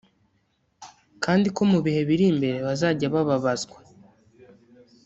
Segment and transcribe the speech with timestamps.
[1.23, 3.77] kandi ko mu bihe biri imbere bazajya bababazwa